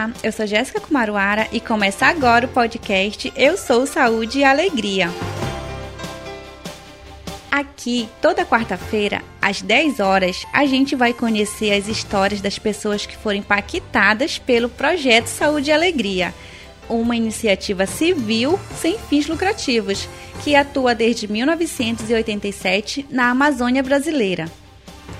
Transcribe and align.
Olá, 0.00 0.12
eu 0.22 0.32
sou 0.32 0.46
Jéssica 0.46 0.80
Kumaruara 0.80 1.46
e 1.52 1.60
começa 1.60 2.06
agora 2.06 2.46
o 2.46 2.48
podcast 2.48 3.30
Eu 3.36 3.58
Sou 3.58 3.86
Saúde 3.86 4.38
e 4.38 4.44
Alegria. 4.44 5.10
Aqui, 7.50 8.08
toda 8.22 8.46
quarta-feira, 8.46 9.20
às 9.42 9.60
10 9.60 10.00
horas, 10.00 10.46
a 10.54 10.64
gente 10.64 10.96
vai 10.96 11.12
conhecer 11.12 11.74
as 11.74 11.86
histórias 11.86 12.40
das 12.40 12.58
pessoas 12.58 13.04
que 13.04 13.14
foram 13.14 13.40
impactadas 13.40 14.38
pelo 14.38 14.70
projeto 14.70 15.26
Saúde 15.26 15.68
e 15.68 15.72
Alegria, 15.74 16.32
uma 16.88 17.14
iniciativa 17.14 17.84
civil 17.84 18.58
sem 18.80 18.98
fins 18.98 19.26
lucrativos 19.26 20.08
que 20.42 20.54
atua 20.54 20.94
desde 20.94 21.30
1987 21.30 23.04
na 23.10 23.28
Amazônia 23.28 23.82
brasileira 23.82 24.50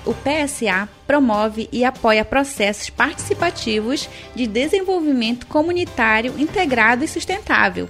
o 0.05 0.13
PSA 0.13 0.89
promove 1.05 1.69
e 1.71 1.85
apoia 1.85 2.25
processos 2.25 2.89
participativos 2.89 4.09
de 4.35 4.47
desenvolvimento 4.47 5.45
comunitário 5.47 6.33
integrado 6.39 7.03
e 7.03 7.07
sustentável. 7.07 7.89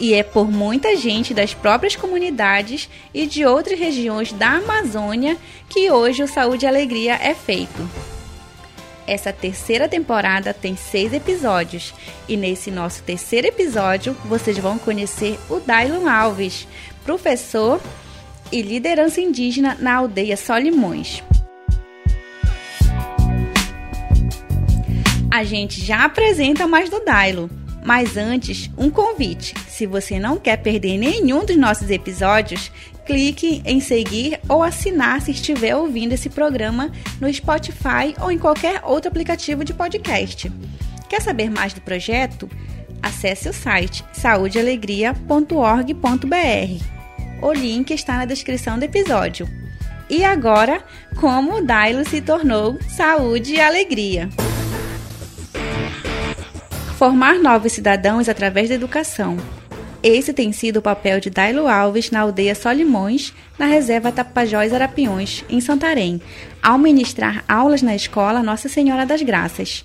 E 0.00 0.14
é 0.14 0.22
por 0.22 0.50
muita 0.50 0.96
gente 0.96 1.34
das 1.34 1.54
próprias 1.54 1.96
comunidades 1.96 2.88
e 3.12 3.26
de 3.26 3.44
outras 3.44 3.78
regiões 3.78 4.32
da 4.32 4.50
Amazônia 4.50 5.36
que 5.68 5.90
hoje 5.90 6.22
o 6.22 6.28
Saúde 6.28 6.66
e 6.66 6.68
Alegria 6.68 7.14
é 7.14 7.34
feito. 7.34 7.88
Essa 9.06 9.32
terceira 9.32 9.88
temporada 9.88 10.52
tem 10.52 10.76
seis 10.76 11.12
episódios 11.12 11.94
e 12.28 12.36
nesse 12.36 12.70
nosso 12.70 13.02
terceiro 13.02 13.46
episódio 13.46 14.14
vocês 14.26 14.58
vão 14.58 14.78
conhecer 14.78 15.38
o 15.48 15.58
Dailon 15.58 16.06
Alves, 16.06 16.68
professor 17.04 17.80
e 18.50 18.62
liderança 18.62 19.20
indígena 19.20 19.76
na 19.80 19.96
aldeia 19.96 20.36
Solimões. 20.36 21.22
A 25.30 25.44
gente 25.44 25.84
já 25.84 26.04
apresenta 26.04 26.66
mais 26.66 26.88
do 26.88 27.04
Dailo, 27.04 27.50
mas 27.84 28.16
antes, 28.16 28.70
um 28.76 28.90
convite. 28.90 29.54
Se 29.68 29.86
você 29.86 30.18
não 30.18 30.36
quer 30.36 30.56
perder 30.56 30.98
nenhum 30.98 31.44
dos 31.44 31.56
nossos 31.56 31.90
episódios, 31.90 32.72
clique 33.06 33.62
em 33.64 33.80
seguir 33.80 34.40
ou 34.48 34.62
assinar 34.62 35.22
se 35.22 35.30
estiver 35.30 35.76
ouvindo 35.76 36.12
esse 36.12 36.28
programa 36.28 36.90
no 37.20 37.32
Spotify 37.32 38.14
ou 38.20 38.30
em 38.30 38.38
qualquer 38.38 38.82
outro 38.84 39.08
aplicativo 39.08 39.64
de 39.64 39.72
podcast. 39.72 40.50
Quer 41.08 41.22
saber 41.22 41.50
mais 41.50 41.72
do 41.72 41.80
projeto? 41.80 42.50
Acesse 43.02 43.48
o 43.48 43.52
site 43.52 44.04
saudealegria.org.br. 44.12 46.97
O 47.40 47.52
link 47.52 47.92
está 47.92 48.16
na 48.16 48.24
descrição 48.24 48.78
do 48.78 48.84
episódio. 48.84 49.48
E 50.10 50.24
agora, 50.24 50.82
como 51.20 51.58
o 51.58 51.64
Dailo 51.64 52.04
se 52.04 52.20
tornou 52.20 52.78
saúde 52.88 53.54
e 53.54 53.60
alegria. 53.60 54.28
Formar 56.96 57.38
novos 57.38 57.72
cidadãos 57.72 58.28
através 58.28 58.68
da 58.68 58.74
educação. 58.74 59.36
Esse 60.02 60.32
tem 60.32 60.52
sido 60.52 60.76
o 60.76 60.82
papel 60.82 61.18
de 61.18 61.28
Dailo 61.28 61.66
Alves 61.66 62.10
na 62.12 62.20
aldeia 62.20 62.54
Solimões, 62.54 63.34
na 63.58 63.66
reserva 63.66 64.12
Tapajós 64.12 64.72
Arapiões, 64.72 65.44
em 65.50 65.60
Santarém, 65.60 66.22
ao 66.62 66.78
ministrar 66.78 67.44
aulas 67.48 67.82
na 67.82 67.96
escola 67.96 68.42
Nossa 68.42 68.68
Senhora 68.68 69.04
das 69.04 69.22
Graças. 69.22 69.84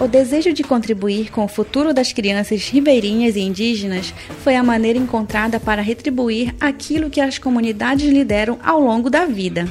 O 0.00 0.06
desejo 0.06 0.52
de 0.52 0.62
contribuir 0.62 1.32
com 1.32 1.44
o 1.44 1.48
futuro 1.48 1.92
das 1.92 2.12
crianças 2.12 2.68
ribeirinhas 2.68 3.34
e 3.34 3.40
indígenas 3.40 4.14
foi 4.44 4.54
a 4.54 4.62
maneira 4.62 4.96
encontrada 4.96 5.58
para 5.58 5.82
retribuir 5.82 6.54
aquilo 6.60 7.10
que 7.10 7.20
as 7.20 7.36
comunidades 7.36 8.08
lhe 8.08 8.24
deram 8.24 8.60
ao 8.62 8.80
longo 8.80 9.10
da 9.10 9.24
vida. 9.26 9.68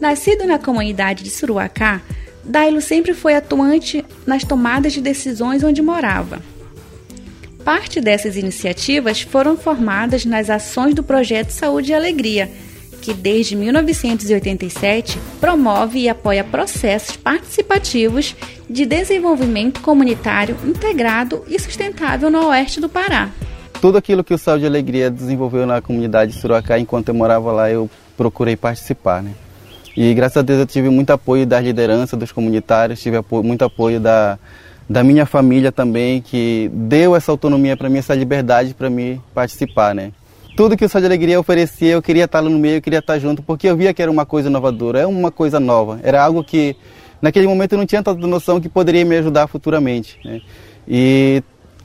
Nascido 0.00 0.46
na 0.46 0.60
comunidade 0.60 1.24
de 1.24 1.30
Suruacá, 1.30 2.00
Dailo 2.44 2.80
sempre 2.80 3.12
foi 3.14 3.34
atuante 3.34 4.04
nas 4.24 4.44
tomadas 4.44 4.92
de 4.92 5.00
decisões 5.00 5.64
onde 5.64 5.82
morava. 5.82 6.40
Parte 7.66 8.00
dessas 8.00 8.36
iniciativas 8.36 9.22
foram 9.22 9.56
formadas 9.56 10.24
nas 10.24 10.48
ações 10.48 10.94
do 10.94 11.02
projeto 11.02 11.50
Saúde 11.50 11.90
e 11.90 11.94
Alegria, 11.96 12.48
que 13.02 13.12
desde 13.12 13.56
1987 13.56 15.18
promove 15.40 15.98
e 15.98 16.08
apoia 16.08 16.44
processos 16.44 17.16
participativos 17.16 18.36
de 18.70 18.86
desenvolvimento 18.86 19.80
comunitário 19.80 20.56
integrado 20.64 21.42
e 21.48 21.58
sustentável 21.58 22.30
no 22.30 22.46
oeste 22.50 22.80
do 22.80 22.88
Pará. 22.88 23.30
Tudo 23.80 23.98
aquilo 23.98 24.22
que 24.22 24.32
o 24.32 24.38
Saúde 24.38 24.62
e 24.62 24.68
Alegria 24.68 25.10
desenvolveu 25.10 25.66
na 25.66 25.82
comunidade 25.82 26.34
de 26.34 26.38
Sorocá 26.38 26.78
enquanto 26.78 27.08
eu 27.08 27.14
morava 27.14 27.50
lá, 27.50 27.68
eu 27.68 27.90
procurei 28.16 28.54
participar. 28.54 29.24
Né? 29.24 29.32
E 29.96 30.14
graças 30.14 30.36
a 30.36 30.42
Deus 30.42 30.60
eu 30.60 30.66
tive 30.66 30.88
muito 30.88 31.10
apoio 31.10 31.44
da 31.44 31.58
liderança 31.58 32.16
dos 32.16 32.30
comunitários, 32.30 33.02
tive 33.02 33.16
apoio, 33.16 33.42
muito 33.42 33.64
apoio 33.64 33.98
da, 33.98 34.38
da 34.88 35.02
minha 35.02 35.26
família 35.26 35.72
também, 35.72 36.20
que 36.20 36.70
deu 36.72 37.16
essa 37.16 37.32
autonomia 37.32 37.76
para 37.76 37.88
mim, 37.88 37.98
essa 37.98 38.14
liberdade 38.14 38.74
para 38.74 38.88
mim 38.88 39.20
participar. 39.34 39.94
Né? 39.94 40.12
tudo 40.56 40.74
que 40.74 40.84
o 40.86 40.88
Sol 40.88 41.02
de 41.02 41.06
Alegria 41.06 41.38
oferecia, 41.38 41.92
eu 41.92 42.02
queria 42.02 42.24
estar 42.24 42.40
no 42.40 42.50
meio, 42.50 42.76
eu 42.76 42.82
queria 42.82 43.00
estar 43.00 43.18
junto, 43.18 43.42
porque 43.42 43.68
eu 43.68 43.76
via 43.76 43.92
que 43.92 44.00
era 44.00 44.10
uma 44.10 44.24
coisa 44.24 44.48
inovadora, 44.48 45.00
é 45.00 45.06
uma 45.06 45.30
coisa 45.30 45.60
nova. 45.60 46.00
Era 46.02 46.24
algo 46.24 46.42
que, 46.42 46.74
naquele 47.20 47.46
momento, 47.46 47.72
eu 47.72 47.78
não 47.78 47.84
tinha 47.84 48.02
tanta 48.02 48.26
noção 48.26 48.58
que 48.58 48.68
poderia 48.68 49.04
me 49.04 49.18
ajudar 49.18 49.46
futuramente. 49.48 50.18
Né? 50.24 50.40
E 50.88 51.42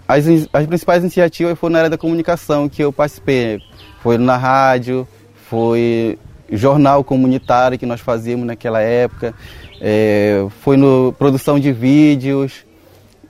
as, 0.07 0.25
as 0.53 0.65
principais 0.65 1.03
iniciativas 1.03 1.59
foram 1.59 1.73
na 1.73 1.79
área 1.79 1.89
da 1.89 1.97
comunicação 1.97 2.69
que 2.69 2.81
eu 2.81 2.93
participei. 2.93 3.59
Foi 4.01 4.17
na 4.17 4.37
rádio, 4.37 5.05
foi 5.49 6.17
jornal 6.49 7.03
comunitário 7.03 7.77
que 7.77 7.85
nós 7.85 7.99
fazíamos 7.99 8.47
naquela 8.47 8.79
época, 8.79 9.33
é, 9.81 10.45
foi 10.61 10.77
no 10.77 11.13
produção 11.17 11.59
de 11.59 11.73
vídeos 11.73 12.65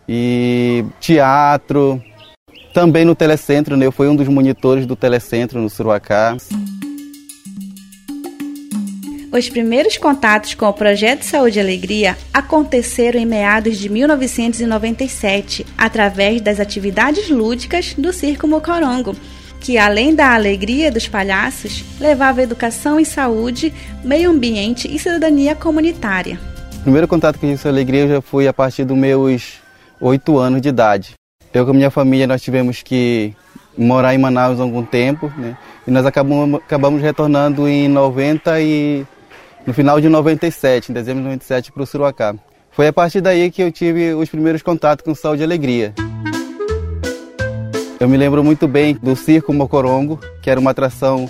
e 0.08 0.84
teatro, 1.00 2.02
também 2.74 3.06
no 3.06 3.16
telecentro, 3.16 3.76
né? 3.76 3.86
eu 3.86 3.92
fui 3.92 4.08
um 4.08 4.16
dos 4.16 4.28
monitores 4.28 4.86
do 4.86 4.96
telecentro 4.96 5.62
no 5.62 5.70
Suruacá. 5.70 6.36
Os 9.32 9.48
primeiros 9.50 9.98
contatos 9.98 10.56
com 10.56 10.66
o 10.66 10.74
projeto 10.74 11.24
Saúde 11.24 11.58
e 11.58 11.62
Alegria 11.62 12.18
aconteceram 12.34 13.18
em 13.18 13.26
meados 13.26 13.78
de 13.78 13.88
1997, 13.88 15.66
através 15.78 16.42
das 16.42 16.60
atividades 16.60 17.30
lúdicas 17.30 17.94
do 17.98 18.12
Circo 18.12 18.46
Mocorongo, 18.46 19.16
que 19.62 19.78
além 19.78 20.14
da 20.14 20.34
alegria 20.34 20.92
dos 20.92 21.08
palhaços, 21.08 21.86
levava 21.98 22.42
educação 22.42 23.00
e 23.00 23.06
saúde, 23.06 23.74
meio 24.04 24.30
ambiente 24.30 24.94
e 24.94 25.00
cidadania 25.00 25.56
comunitária. 25.56 26.38
O 26.80 26.82
primeiro 26.82 27.08
contato 27.08 27.40
com 27.40 27.48
a 27.48 27.70
Alegria 27.70 28.08
já 28.08 28.22
foi 28.22 28.48
a 28.48 28.54
partir 28.54 28.84
dos 28.84 28.98
meus 28.98 29.61
oito 30.02 30.38
anos 30.38 30.62
de 30.62 30.70
idade. 30.70 31.14
Eu 31.54 31.66
com 31.66 31.72
a 31.72 31.74
minha 31.74 31.92
família 31.92 32.28
nós 32.28 32.42
tivemos 32.42 32.82
que 32.82 33.34
morar 33.78 34.14
em 34.14 34.18
Manaus 34.18 34.60
há 34.60 34.64
algum 34.64 34.84
tempo, 34.84 35.32
né? 35.38 35.56
E 35.88 35.92
nós 35.92 36.06
acabamos, 36.06 36.60
acabamos 36.62 37.02
retornando 37.02 37.68
em 37.68 37.88
90 37.88 38.60
e 38.62 39.06
no 39.66 39.74
final 39.74 40.02
de 40.02 40.10
97, 40.10 40.92
em 40.92 40.94
dezembro 40.94 41.22
de 41.22 41.26
97 41.26 41.72
para 41.72 41.84
o 41.84 41.86
Suruacá. 41.86 42.36
Foi 42.72 42.88
a 42.88 42.94
partir 42.94 43.22
daí 43.22 43.52
que 43.52 43.62
eu 43.62 43.72
tive 43.72 44.14
os 44.14 44.30
primeiros 44.30 44.62
contatos 44.62 45.06
com 45.06 45.14
Saúde 45.14 45.42
e 45.42 45.46
Alegria. 45.46 45.94
Eu 48.00 48.10
me 48.10 48.18
lembro 48.18 48.44
muito 48.44 48.68
bem 48.68 48.96
do 48.96 49.16
Circo 49.16 49.54
Mocorongo, 49.54 50.20
que 50.42 50.50
era 50.50 50.60
uma 50.60 50.72
atração 50.72 51.30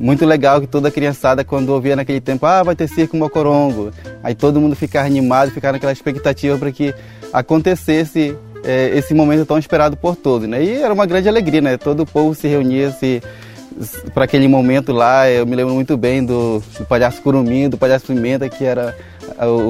muito 0.00 0.24
legal 0.24 0.62
que 0.62 0.66
toda 0.66 0.90
criançada 0.90 1.44
quando 1.44 1.68
ouvia 1.68 1.94
naquele 1.94 2.22
tempo, 2.22 2.46
ah, 2.46 2.62
vai 2.62 2.74
ter 2.74 2.88
Circo 2.88 3.16
Mocorongo. 3.18 3.92
Aí 4.22 4.34
todo 4.34 4.58
mundo 4.58 4.74
ficava 4.74 5.06
animado, 5.06 5.50
ficava 5.50 5.72
naquela 5.72 5.92
expectativa 5.92 6.56
para 6.56 6.72
que 6.72 6.94
acontecesse 7.30 8.34
é, 8.64 8.96
esse 8.96 9.12
momento 9.12 9.44
tão 9.44 9.58
esperado 9.58 9.98
por 9.98 10.16
todos, 10.16 10.48
né? 10.48 10.64
E 10.64 10.82
era 10.82 10.92
uma 10.92 11.04
grande 11.04 11.28
alegria, 11.28 11.60
né? 11.60 11.76
Todo 11.76 12.00
o 12.00 12.06
povo 12.06 12.34
se 12.34 12.48
reunia 12.48 12.90
se, 12.90 13.22
para 14.12 14.24
aquele 14.24 14.48
momento 14.48 14.92
lá. 14.92 15.30
Eu 15.30 15.46
me 15.46 15.56
lembro 15.56 15.74
muito 15.74 15.96
bem 15.96 16.24
do, 16.24 16.62
do 16.78 16.84
palhaço 16.84 17.22
Curumim, 17.22 17.68
do 17.68 17.78
palhaço 17.78 18.06
Pimenta, 18.06 18.48
que 18.48 18.64
era 18.64 18.96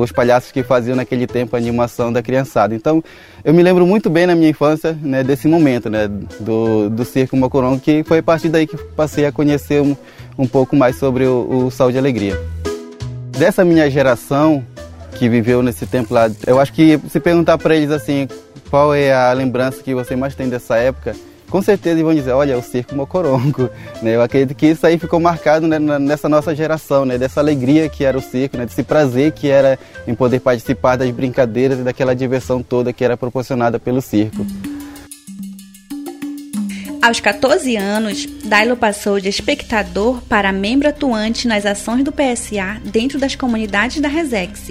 os 0.01 0.11
palhaços 0.11 0.51
que 0.51 0.63
faziam 0.63 0.97
naquele 0.97 1.27
tempo 1.27 1.55
a 1.55 1.59
animação 1.59 2.13
da 2.13 2.23
criançada. 2.23 2.75
Então, 2.75 3.03
eu 3.45 3.55
me 3.55 3.63
lembro 3.63 3.87
muito 3.87 4.11
bem 4.11 4.27
na 4.27 4.35
minha 4.35 4.51
infância 4.51 4.97
né, 5.01 5.23
desse 5.23 5.47
momento, 5.47 5.89
né, 5.89 6.09
do, 6.41 6.91
do 6.91 7.05
Circo 7.05 7.37
Mocorongo, 7.37 7.81
que 7.81 8.03
foi 8.05 8.19
a 8.19 8.23
partir 8.23 8.49
daí 8.49 8.67
que 8.67 8.77
passei 8.77 9.27
a 9.27 9.33
conhecer 9.33 9.81
um, 9.81 9.97
um 10.39 10.47
pouco 10.47 10.75
mais 10.75 10.97
sobre 10.97 11.25
o, 11.25 11.67
o 11.67 11.71
Saúde 11.71 11.97
e 11.97 11.99
Alegria. 11.99 12.41
Dessa 13.39 13.65
minha 13.65 13.89
geração 13.91 14.65
que 15.13 15.29
viveu 15.29 15.63
nesse 15.63 15.87
tempo 15.87 16.13
lá, 16.13 16.31
eu 16.47 16.59
acho 16.59 16.73
que 16.73 16.99
se 17.09 17.21
perguntar 17.21 17.59
para 17.59 17.77
eles 17.77 17.91
assim, 17.91 18.27
qual 18.71 18.95
é 18.95 19.13
a 19.13 19.33
lembrança 19.33 19.83
que 19.83 19.95
você 19.95 20.17
mais 20.17 20.35
tem 20.35 20.49
dessa 20.49 20.77
época, 20.77 21.15
com 21.51 21.61
certeza 21.61 22.03
vão 22.03 22.15
dizer, 22.15 22.33
olha, 22.33 22.57
o 22.57 22.63
circo 22.63 22.95
Mocorongo. 22.95 23.69
Né? 24.01 24.17
Eu 24.17 24.23
acredito 24.23 24.57
que 24.57 24.67
isso 24.67 24.87
aí 24.87 24.99
ficou 24.99 25.21
marcado 25.21 25.67
né, 25.67 25.79
nessa 25.79 26.27
nossa 26.27 26.55
geração, 26.55 27.05
né? 27.05 27.19
dessa 27.19 27.41
alegria 27.41 27.89
que 27.89 28.03
era 28.03 28.17
o 28.17 28.21
circo, 28.21 28.57
né? 28.57 28.65
desse 28.65 28.83
prazer 28.83 29.33
que 29.33 29.49
era 29.49 29.79
em 30.07 30.15
poder 30.15 30.41
participar 30.41 30.97
das 30.97 31.11
brincadeiras 31.11 31.81
e 31.81 31.83
daquela 31.83 32.15
diversão 32.15 32.63
toda 32.63 32.93
que 32.93 33.05
era 33.05 33.17
proporcionada 33.17 33.79
pelo 33.79 34.01
circo. 34.01 34.47
Aos 37.03 37.19
14 37.19 37.77
anos, 37.77 38.27
Dailo 38.45 38.77
passou 38.77 39.19
de 39.19 39.29
espectador 39.29 40.21
para 40.29 40.53
membro 40.53 40.87
atuante 40.87 41.49
nas 41.49 41.65
ações 41.65 42.05
do 42.05 42.13
PSA 42.13 42.79
dentro 42.85 43.19
das 43.19 43.35
comunidades 43.35 44.03
da 44.03 44.09
Resex, 44.09 44.71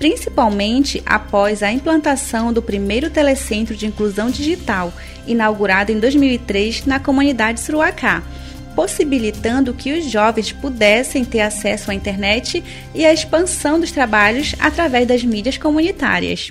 principalmente 0.00 1.02
após 1.04 1.62
a 1.62 1.70
implantação 1.70 2.54
do 2.54 2.62
primeiro 2.62 3.10
telecentro 3.10 3.76
de 3.76 3.84
inclusão 3.84 4.30
digital, 4.30 4.90
inaugurado 5.26 5.92
em 5.92 6.00
2003 6.00 6.86
na 6.86 6.98
comunidade 6.98 7.60
Suruacá, 7.60 8.22
possibilitando 8.74 9.74
que 9.74 9.92
os 9.92 10.10
jovens 10.10 10.52
pudessem 10.52 11.22
ter 11.22 11.42
acesso 11.42 11.90
à 11.90 11.94
internet 11.94 12.64
e 12.94 13.04
à 13.04 13.12
expansão 13.12 13.78
dos 13.78 13.92
trabalhos 13.92 14.54
através 14.58 15.06
das 15.06 15.22
mídias 15.22 15.58
comunitárias. 15.58 16.50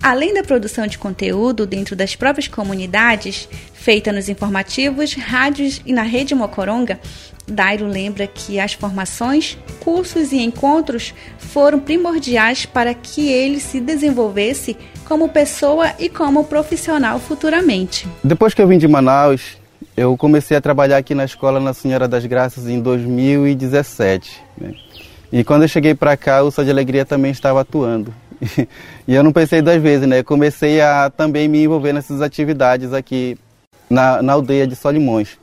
Além 0.00 0.34
da 0.34 0.44
produção 0.44 0.86
de 0.86 0.98
conteúdo 0.98 1.66
dentro 1.66 1.96
das 1.96 2.14
próprias 2.14 2.46
comunidades, 2.46 3.48
feita 3.72 4.12
nos 4.12 4.28
informativos, 4.28 5.14
rádios 5.14 5.80
e 5.84 5.92
na 5.92 6.02
rede 6.02 6.32
Mocoronga, 6.32 7.00
Dairo 7.46 7.86
lembra 7.86 8.26
que 8.26 8.58
as 8.58 8.72
formações, 8.72 9.58
cursos 9.80 10.32
e 10.32 10.38
encontros 10.38 11.14
foram 11.38 11.78
primordiais 11.78 12.64
para 12.66 12.94
que 12.94 13.30
ele 13.30 13.60
se 13.60 13.80
desenvolvesse 13.80 14.76
como 15.06 15.28
pessoa 15.28 15.92
e 15.98 16.08
como 16.08 16.44
profissional 16.44 17.18
futuramente. 17.18 18.08
Depois 18.22 18.54
que 18.54 18.62
eu 18.62 18.66
vim 18.66 18.78
de 18.78 18.88
Manaus, 18.88 19.58
eu 19.96 20.16
comecei 20.16 20.56
a 20.56 20.60
trabalhar 20.60 20.96
aqui 20.96 21.14
na 21.14 21.24
escola 21.24 21.60
na 21.60 21.74
Senhora 21.74 22.08
das 22.08 22.24
Graças 22.26 22.66
em 22.66 22.80
2017. 22.80 24.42
Né? 24.58 24.74
E 25.32 25.44
quando 25.44 25.62
eu 25.62 25.68
cheguei 25.68 25.94
para 25.94 26.16
cá, 26.16 26.42
o 26.42 26.50
Só 26.50 26.62
de 26.62 26.70
Alegria 26.70 27.04
também 27.04 27.30
estava 27.30 27.60
atuando. 27.60 28.14
e 29.06 29.14
eu 29.14 29.22
não 29.22 29.32
pensei 29.32 29.62
duas 29.62 29.80
vezes, 29.80 30.08
né? 30.08 30.20
Eu 30.20 30.24
comecei 30.24 30.80
a 30.80 31.10
também 31.10 31.48
me 31.48 31.62
envolver 31.62 31.92
nessas 31.92 32.20
atividades 32.20 32.92
aqui 32.92 33.36
na, 33.88 34.22
na 34.22 34.32
aldeia 34.32 34.66
de 34.66 34.74
Solimões. 34.74 35.38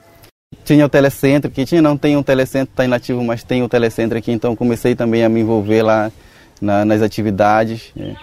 Tinha 0.64 0.86
o 0.86 0.90
telecentro, 0.90 1.50
que 1.50 1.66
tinha, 1.66 1.82
não 1.82 1.98
tem 1.98 2.16
um 2.16 2.24
telecentro, 2.24 2.72
está 2.72 2.86
inativo, 2.86 3.24
mas 3.24 3.44
tem 3.44 3.64
o 3.64 3.70
telecentro 3.70 4.18
aqui, 4.18 4.32
então 4.32 4.56
comecei 4.56 4.96
também 4.96 5.24
a 5.24 5.30
me 5.30 5.42
envolver 5.42 5.82
lá 5.82 6.12
na, 6.62 6.86
nas 6.86 7.02
atividades. 7.02 7.92
Né? 7.96 8.16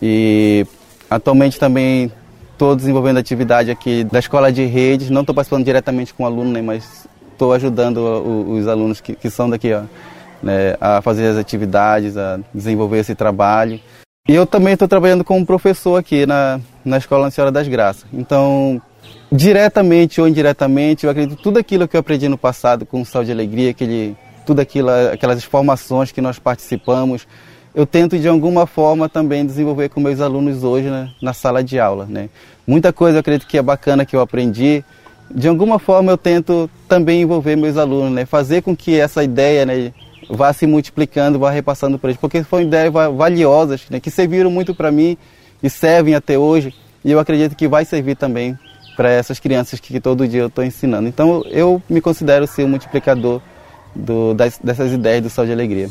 E 0.00 0.66
atualmente 1.10 1.58
também 1.58 2.12
estou 2.52 2.76
desenvolvendo 2.76 3.18
atividade 3.18 3.70
aqui 3.70 4.04
da 4.04 4.18
escola 4.18 4.52
de 4.52 4.64
redes, 4.64 5.10
não 5.10 5.20
estou 5.22 5.34
participando 5.34 5.64
diretamente 5.64 6.12
com 6.12 6.24
o 6.24 6.26
aluno, 6.26 6.52
né, 6.52 6.60
mas 6.60 7.06
estou 7.32 7.52
ajudando 7.52 7.98
os 8.48 8.66
alunos 8.66 9.00
que, 9.00 9.14
que 9.14 9.30
são 9.30 9.48
daqui 9.48 9.72
ó, 9.72 9.82
né, 10.42 10.76
a 10.80 11.00
fazer 11.00 11.28
as 11.28 11.36
atividades, 11.36 12.16
a 12.16 12.40
desenvolver 12.52 12.98
esse 12.98 13.14
trabalho. 13.14 13.80
E 14.28 14.34
eu 14.34 14.44
também 14.44 14.74
estou 14.74 14.86
trabalhando 14.88 15.24
como 15.24 15.46
professor 15.46 15.96
aqui 15.96 16.26
na, 16.26 16.60
na 16.84 16.98
Escola 16.98 17.30
Senhora 17.30 17.50
das 17.50 17.66
Graças. 17.66 18.04
Então, 18.12 18.82
diretamente 19.30 20.20
ou 20.20 20.28
indiretamente, 20.28 21.04
eu 21.04 21.10
acredito 21.10 21.40
tudo 21.40 21.58
aquilo 21.58 21.86
que 21.86 21.96
eu 21.96 22.00
aprendi 22.00 22.28
no 22.28 22.38
passado 22.38 22.86
com 22.86 23.02
o 23.02 23.04
Sal 23.04 23.24
de 23.24 23.30
Alegria, 23.30 23.70
aquele, 23.70 24.16
tudo 24.46 24.60
aquilo, 24.60 24.88
aquelas 25.12 25.44
formações 25.44 26.10
que 26.10 26.20
nós 26.20 26.38
participamos, 26.38 27.26
eu 27.74 27.86
tento 27.86 28.18
de 28.18 28.26
alguma 28.26 28.66
forma 28.66 29.08
também 29.08 29.44
desenvolver 29.44 29.90
com 29.90 30.00
meus 30.00 30.20
alunos 30.20 30.64
hoje 30.64 30.88
né, 30.88 31.10
na 31.20 31.32
sala 31.32 31.62
de 31.62 31.78
aula. 31.78 32.06
Né? 32.06 32.28
Muita 32.66 32.92
coisa 32.92 33.18
eu 33.18 33.20
acredito 33.20 33.46
que 33.46 33.58
é 33.58 33.62
bacana 33.62 34.06
que 34.06 34.16
eu 34.16 34.20
aprendi, 34.20 34.82
de 35.30 35.46
alguma 35.46 35.78
forma 35.78 36.10
eu 36.10 36.16
tento 36.16 36.68
também 36.88 37.22
envolver 37.22 37.54
meus 37.54 37.76
alunos, 37.76 38.12
né? 38.12 38.24
fazer 38.24 38.62
com 38.62 38.74
que 38.74 38.98
essa 38.98 39.22
ideia 39.22 39.66
né, 39.66 39.92
vá 40.30 40.52
se 40.54 40.66
multiplicando, 40.66 41.38
vá 41.38 41.50
repassando 41.50 41.98
para 41.98 42.10
eles, 42.10 42.20
porque 42.20 42.42
foram 42.42 42.64
ideias 42.64 42.92
valiosas, 42.92 43.82
né, 43.90 44.00
que 44.00 44.10
serviram 44.10 44.50
muito 44.50 44.74
para 44.74 44.90
mim 44.90 45.18
e 45.62 45.68
servem 45.68 46.14
até 46.14 46.38
hoje, 46.38 46.74
e 47.04 47.12
eu 47.12 47.18
acredito 47.18 47.54
que 47.54 47.68
vai 47.68 47.84
servir 47.84 48.16
também 48.16 48.58
para 48.98 49.12
essas 49.12 49.38
crianças 49.38 49.78
que, 49.78 49.92
que, 49.92 50.00
todo 50.00 50.26
dia 50.26 50.40
eu 50.40 50.48
estou 50.48 50.64
ensinando. 50.64 51.06
Então 51.06 51.44
eu 51.46 51.80
me 51.88 52.00
considero 52.00 52.48
ser 52.48 52.64
o 52.64 52.68
multiplicador 52.68 53.40
do, 53.94 54.34
das, 54.34 54.58
dessas 54.58 54.92
ideias 54.92 55.22
do 55.22 55.30
Sol 55.30 55.46
de 55.46 55.52
Alegria. 55.52 55.88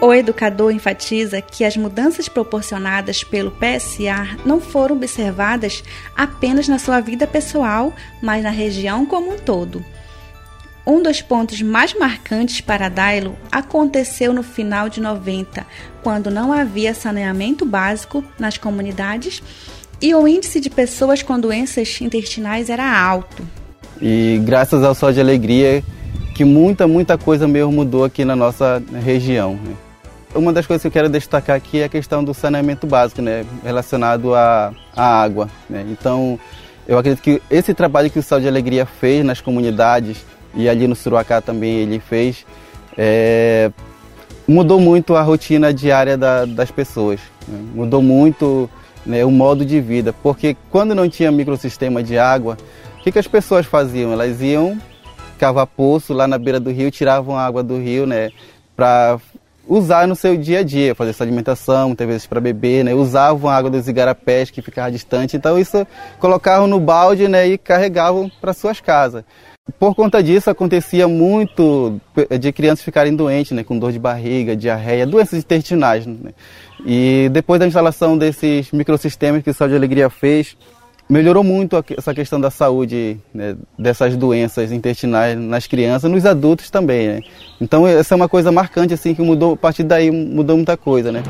O 0.00 0.14
educador 0.14 0.70
enfatiza 0.70 1.42
que 1.42 1.64
as 1.64 1.76
mudanças 1.76 2.28
proporcionadas 2.28 3.24
pelo 3.24 3.50
PSA 3.50 4.38
não 4.46 4.60
foram 4.60 4.94
observadas 4.94 5.82
apenas 6.16 6.68
na 6.68 6.78
sua 6.78 7.00
vida 7.00 7.26
pessoal, 7.26 7.92
mas 8.22 8.44
na 8.44 8.50
região 8.50 9.04
como 9.04 9.34
um 9.34 9.38
todo. 9.38 9.84
Um 10.90 11.00
dos 11.00 11.22
pontos 11.22 11.62
mais 11.62 11.94
marcantes 11.94 12.60
para 12.60 12.88
Dailo 12.88 13.36
aconteceu 13.52 14.32
no 14.32 14.42
final 14.42 14.88
de 14.88 15.00
90, 15.00 15.64
quando 16.02 16.32
não 16.32 16.52
havia 16.52 16.92
saneamento 16.92 17.64
básico 17.64 18.24
nas 18.36 18.58
comunidades 18.58 19.40
e 20.02 20.12
o 20.12 20.26
índice 20.26 20.58
de 20.58 20.68
pessoas 20.68 21.22
com 21.22 21.38
doenças 21.38 22.00
intestinais 22.00 22.68
era 22.68 23.00
alto. 23.00 23.46
E 24.02 24.40
graças 24.44 24.82
ao 24.82 24.92
Sol 24.92 25.12
de 25.12 25.20
Alegria, 25.20 25.84
que 26.34 26.44
muita, 26.44 26.88
muita 26.88 27.16
coisa 27.16 27.46
mesmo 27.46 27.70
mudou 27.70 28.02
aqui 28.02 28.24
na 28.24 28.34
nossa 28.34 28.82
região. 29.04 29.54
Né? 29.62 29.76
Uma 30.34 30.52
das 30.52 30.66
coisas 30.66 30.82
que 30.82 30.88
eu 30.88 30.92
quero 30.92 31.08
destacar 31.08 31.54
aqui 31.54 31.78
é 31.78 31.84
a 31.84 31.88
questão 31.88 32.24
do 32.24 32.34
saneamento 32.34 32.84
básico, 32.84 33.22
né, 33.22 33.46
relacionado 33.62 34.34
à, 34.34 34.74
à 34.96 35.22
água. 35.22 35.48
Né? 35.68 35.86
Então, 35.88 36.36
eu 36.88 36.98
acredito 36.98 37.22
que 37.22 37.40
esse 37.48 37.72
trabalho 37.74 38.10
que 38.10 38.18
o 38.18 38.22
Sol 38.24 38.40
de 38.40 38.48
Alegria 38.48 38.84
fez 38.84 39.24
nas 39.24 39.40
comunidades, 39.40 40.24
e 40.54 40.68
ali 40.68 40.86
no 40.86 40.94
Suruacá 40.94 41.40
também 41.40 41.78
ele 41.78 41.98
fez, 42.00 42.44
é, 42.96 43.70
mudou 44.46 44.80
muito 44.80 45.14
a 45.16 45.22
rotina 45.22 45.72
diária 45.72 46.16
da, 46.16 46.44
das 46.44 46.70
pessoas, 46.70 47.20
né? 47.46 47.58
mudou 47.74 48.02
muito 48.02 48.68
né, 49.06 49.24
o 49.24 49.30
modo 49.30 49.64
de 49.64 49.80
vida, 49.80 50.12
porque 50.22 50.56
quando 50.70 50.94
não 50.94 51.08
tinha 51.08 51.30
microsistema 51.30 52.02
de 52.02 52.18
água, 52.18 52.56
o 52.98 53.02
que, 53.02 53.12
que 53.12 53.18
as 53.18 53.26
pessoas 53.26 53.64
faziam? 53.64 54.12
Elas 54.12 54.40
iam 54.42 54.78
cavar 55.38 55.66
poço 55.66 56.12
lá 56.12 56.28
na 56.28 56.36
beira 56.36 56.60
do 56.60 56.70
rio, 56.70 56.90
tiravam 56.90 57.36
a 57.36 57.46
água 57.46 57.62
do 57.62 57.78
rio, 57.78 58.06
né, 58.06 58.30
para 58.76 59.18
usar 59.70 60.08
no 60.08 60.16
seu 60.16 60.36
dia 60.36 60.58
a 60.58 60.62
dia, 60.64 60.94
fazer 60.96 61.12
sua 61.12 61.24
alimentação, 61.24 61.88
muitas 61.88 62.06
vezes 62.06 62.26
para 62.26 62.40
beber, 62.40 62.84
né? 62.84 62.92
Usavam 62.92 63.48
a 63.48 63.54
água 63.54 63.70
dos 63.70 63.86
igarapés 63.86 64.50
que 64.50 64.60
ficava 64.60 64.90
distante, 64.90 65.36
então 65.36 65.56
isso 65.56 65.86
colocavam 66.18 66.66
no 66.66 66.80
balde, 66.80 67.28
né, 67.28 67.46
e 67.46 67.56
carregavam 67.56 68.28
para 68.40 68.52
suas 68.52 68.80
casas. 68.80 69.22
Por 69.78 69.94
conta 69.94 70.22
disso, 70.22 70.50
acontecia 70.50 71.06
muito 71.06 72.00
de 72.38 72.52
crianças 72.52 72.84
ficarem 72.84 73.14
doentes, 73.14 73.52
né, 73.52 73.62
com 73.62 73.78
dor 73.78 73.92
de 73.92 73.98
barriga, 73.98 74.56
diarreia, 74.56 75.06
doenças 75.06 75.38
intestinais. 75.38 76.06
Né? 76.06 76.32
E 76.84 77.28
depois 77.32 77.60
da 77.60 77.66
instalação 77.66 78.16
desses 78.18 78.70
microsistemas 78.72 79.42
que 79.42 79.50
o 79.50 79.54
Saúde 79.54 79.72
de 79.72 79.78
Alegria 79.78 80.10
fez, 80.10 80.56
melhorou 81.08 81.42
muito 81.42 81.82
essa 81.96 82.14
questão 82.14 82.40
da 82.40 82.50
saúde 82.50 83.18
né, 83.34 83.56
dessas 83.78 84.16
doenças 84.16 84.70
intestinais 84.70 85.38
nas 85.38 85.66
crianças, 85.66 86.10
nos 86.10 86.24
adultos 86.24 86.70
também. 86.70 87.08
Né? 87.08 87.20
Então 87.60 87.86
essa 87.86 88.14
é 88.14 88.16
uma 88.16 88.28
coisa 88.28 88.52
marcante 88.52 88.94
assim 88.94 89.14
que 89.14 89.22
mudou 89.22 89.54
a 89.54 89.56
partir 89.56 89.82
daí 89.82 90.10
mudou 90.10 90.56
muita 90.56 90.76
coisa, 90.76 91.10
né? 91.10 91.22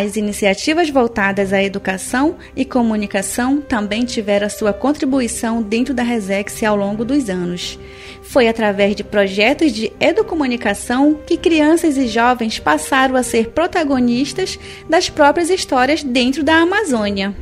As 0.00 0.14
iniciativas 0.14 0.90
voltadas 0.90 1.52
à 1.52 1.60
educação 1.60 2.36
e 2.54 2.64
comunicação 2.64 3.60
também 3.60 4.04
tiveram 4.04 4.48
sua 4.48 4.72
contribuição 4.72 5.60
dentro 5.60 5.92
da 5.92 6.04
Resex 6.04 6.62
ao 6.62 6.76
longo 6.76 7.04
dos 7.04 7.28
anos. 7.28 7.76
Foi 8.22 8.46
através 8.46 8.94
de 8.94 9.02
projetos 9.02 9.72
de 9.72 9.92
educomunicação 9.98 11.18
que 11.26 11.36
crianças 11.36 11.96
e 11.96 12.06
jovens 12.06 12.60
passaram 12.60 13.16
a 13.16 13.24
ser 13.24 13.48
protagonistas 13.48 14.56
das 14.88 15.10
próprias 15.10 15.50
histórias 15.50 16.04
dentro 16.04 16.44
da 16.44 16.58
Amazônia. 16.58 17.34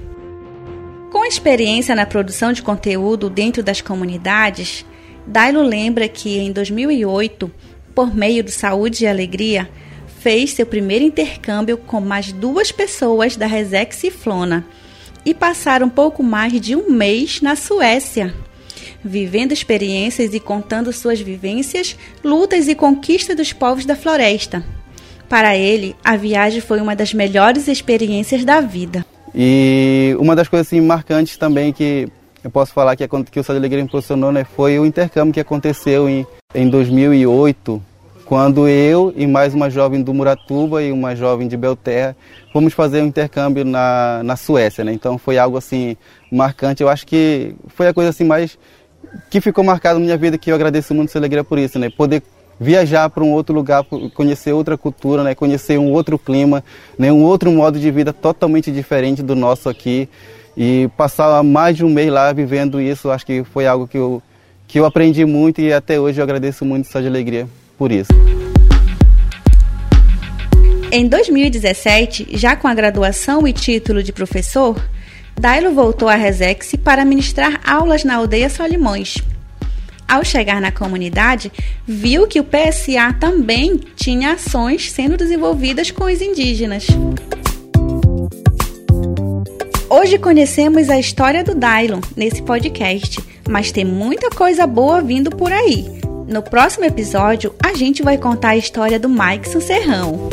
Com 1.13 1.27
experiência 1.27 1.95
na 1.95 2.07
produção 2.07 2.55
de 2.55 2.63
conteúdo 2.63 3.29
dentro 3.29 3.63
das 3.63 3.83
comunidades, 3.83 4.83
Dailo 5.27 5.61
lembra 5.61 6.09
que 6.09 6.39
em 6.39 6.53
2008, 6.53 7.53
por 7.95 8.17
meio 8.17 8.43
do 8.43 8.51
Saúde 8.51 9.05
e 9.05 9.07
Alegria, 9.07 9.69
fez 10.27 10.55
seu 10.55 10.67
primeiro 10.67 11.05
intercâmbio 11.05 11.79
com 11.79 12.01
mais 12.01 12.33
duas 12.33 12.73
pessoas 12.73 13.37
da 13.37 13.47
Resex 13.47 14.03
e 14.03 14.11
Flona 14.11 14.67
e 15.25 15.33
passaram 15.33 15.89
pouco 15.89 16.21
mais 16.21 16.61
de 16.61 16.75
um 16.75 16.91
mês 16.91 17.41
na 17.41 17.55
Suécia, 17.55 18.35
vivendo 19.05 19.53
experiências 19.53 20.35
e 20.35 20.41
contando 20.41 20.93
suas 20.93 21.21
vivências, 21.21 21.97
lutas 22.25 22.67
e 22.67 22.75
conquistas 22.75 23.37
dos 23.37 23.53
povos 23.53 23.87
da 23.87 23.95
floresta. 23.95 24.65
Para 25.29 25.57
ele, 25.57 25.95
a 26.05 26.17
viagem 26.17 26.61
foi 26.61 26.81
uma 26.81 26.97
das 26.97 27.15
melhores 27.15 27.69
experiências 27.69 28.45
da 28.45 28.61
vida. 28.61 29.07
E 29.33 30.17
uma 30.19 30.35
das 30.35 30.49
coisas 30.49 30.67
assim, 30.67 30.81
marcantes 30.81 31.37
também 31.37 31.73
que 31.73 32.09
eu 32.43 32.51
posso 32.51 32.73
falar 32.73 32.97
que, 32.97 33.07
que 33.31 33.39
o 33.39 33.45
Sá 33.45 33.53
de 33.53 33.61
Alegria 33.61 33.85
impulsionou 33.85 34.33
né, 34.33 34.43
foi 34.43 34.77
o 34.77 34.85
intercâmbio 34.85 35.33
que 35.33 35.41
aconteceu 35.41 36.09
em, 36.09 36.27
em 36.53 36.69
2008 36.69 37.81
quando 38.27 38.69
eu 38.69 39.15
e 39.17 39.25
mais 39.25 39.55
uma 39.55 39.71
jovem 39.71 40.03
do 40.03 40.13
Muratuba 40.13 40.83
e 40.83 40.91
uma 40.91 41.15
jovem 41.15 41.47
de 41.47 41.57
Belterra 41.57 42.17
fomos 42.53 42.75
fazer 42.75 43.01
um 43.01 43.07
intercâmbio 43.07 43.65
na, 43.65 44.21
na 44.25 44.35
Suécia, 44.35 44.83
né? 44.83 44.93
Então 44.93 45.17
foi 45.17 45.39
algo 45.39 45.57
assim 45.57 45.97
marcante. 46.31 46.83
Eu 46.83 46.89
acho 46.89 47.07
que 47.07 47.55
foi 47.69 47.87
a 47.87 47.95
coisa 47.95 48.11
assim 48.11 48.25
mais 48.25 48.59
que 49.31 49.41
ficou 49.41 49.63
marcada 49.63 50.01
na 50.01 50.05
minha 50.05 50.17
vida 50.17 50.37
que 50.37 50.51
eu 50.51 50.57
agradeço 50.57 50.93
muito 50.93 51.17
a 51.17 51.21
alegria 51.21 51.45
por 51.45 51.57
isso, 51.57 51.79
né? 51.79 51.89
Poder 51.89 52.21
viajar 52.59 53.09
para 53.11 53.23
um 53.23 53.33
outro 53.33 53.55
lugar, 53.55 53.85
conhecer 54.13 54.53
outra 54.53 54.77
cultura, 54.77 55.23
né? 55.23 55.33
Conhecer 55.33 55.79
um 55.79 55.93
outro 55.93 56.19
clima, 56.19 56.65
né? 56.99 57.13
Um 57.13 57.23
outro 57.23 57.53
modo 57.53 57.79
de 57.79 57.91
vida 57.93 58.13
totalmente 58.13 58.73
diferente 58.73 59.23
do 59.23 59.37
nosso 59.37 59.69
aqui 59.69 60.09
e 60.57 60.91
passar 60.97 61.45
mais 61.45 61.77
de 61.77 61.85
um 61.85 61.91
mês 61.91 62.11
lá 62.11 62.33
vivendo 62.33 62.81
isso, 62.81 63.09
acho 63.09 63.25
que 63.25 63.45
foi 63.45 63.69
algo 63.69 63.87
que 63.87 63.97
eu 63.97 64.21
que 64.67 64.81
eu 64.81 64.85
aprendi 64.85 65.25
muito 65.25 65.61
e 65.61 65.73
até 65.73 66.01
hoje 66.01 66.21
eu 66.21 66.25
agradeço 66.25 66.65
muito 66.65 66.91
de 66.91 67.07
Alegria 67.07 67.47
por 67.77 67.93
isso. 67.93 68.11
Em 70.91 71.09
2017, 71.09 72.29
já 72.33 72.57
com 72.57 72.69
a 72.69 72.75
graduação 72.75 73.47
e 73.47 73.53
título 73.53 74.03
de 74.03 74.13
professor, 74.13 74.81
Dailo 75.39 75.75
voltou 75.75 76.09
à 76.09 76.15
Resex 76.15 76.75
para 76.83 77.05
ministrar 77.05 77.61
aulas 77.67 78.05
na 78.05 78.17
aldeia 78.17 78.49
Solimões. 78.49 79.17
Ao 80.09 80.25
chegar 80.25 80.61
na 80.61 80.71
comunidade, 80.71 81.51
viu 81.87 82.27
que 82.27 82.39
o 82.39 82.45
PSA 82.45 83.13
também 83.19 83.81
tinha 83.97 84.33
ações 84.33 84.91
sendo 84.91 85.17
desenvolvidas 85.17 85.91
com 85.91 86.05
os 86.05 86.23
indígenas. 86.23 86.87
Hoje 89.91 90.19
conhecemos 90.19 90.89
a 90.89 90.99
história 90.99 91.43
do 91.43 91.55
Dailon 91.55 92.01
nesse 92.17 92.41
podcast, 92.43 93.19
mas 93.49 93.73
tem 93.73 93.85
muita 93.85 94.31
coisa 94.31 94.67
boa 94.67 95.03
vindo 95.03 95.31
por 95.31 95.53
aí. 95.53 95.96
No 96.27 96.43
próximo 96.43 96.85
episódio, 96.85 97.55
a 97.65 97.73
gente 97.75 98.03
vai 98.03 98.19
contar 98.19 98.51
a 98.51 98.57
história 98.57 98.99
do 98.99 99.09
Mike 99.09 99.49
Serrão. 99.63 100.29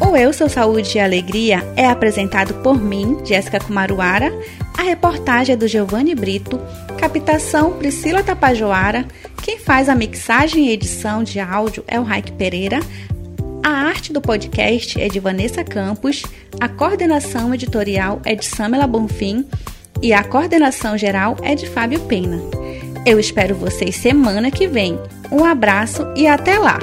O 0.00 0.16
Eu 0.16 0.32
Sou 0.34 0.50
Saúde 0.50 0.98
e 0.98 1.00
Alegria 1.00 1.62
é 1.76 1.86
apresentado 1.86 2.54
por 2.62 2.78
mim, 2.78 3.18
Jéssica 3.24 3.58
Kumaruara, 3.58 4.30
a 4.76 4.82
reportagem 4.82 5.54
é 5.54 5.56
do 5.56 5.66
Giovanni 5.66 6.14
Brito, 6.14 6.60
captação 6.98 7.72
Priscila 7.72 8.22
Tapajoara, 8.22 9.06
quem 9.42 9.58
faz 9.58 9.88
a 9.88 9.94
mixagem 9.94 10.66
e 10.66 10.72
edição 10.72 11.24
de 11.24 11.40
áudio 11.40 11.82
é 11.88 11.98
o 11.98 12.02
Raik 12.02 12.32
Pereira, 12.32 12.80
a 13.62 13.70
arte 13.70 14.12
do 14.12 14.20
podcast 14.20 15.00
é 15.00 15.08
de 15.08 15.20
Vanessa 15.20 15.64
Campos, 15.64 16.22
a 16.60 16.68
coordenação 16.68 17.54
editorial 17.54 18.20
é 18.24 18.34
de 18.34 18.44
Samela 18.44 18.86
Bonfim. 18.86 19.46
E 20.02 20.12
a 20.12 20.24
coordenação 20.24 20.98
geral 20.98 21.36
é 21.42 21.54
de 21.54 21.68
Fábio 21.68 22.00
Pena. 22.00 22.40
Eu 23.04 23.18
espero 23.18 23.54
vocês 23.54 23.96
semana 23.96 24.50
que 24.50 24.66
vem. 24.66 24.98
Um 25.30 25.44
abraço 25.44 26.06
e 26.16 26.26
até 26.26 26.58
lá! 26.58 26.78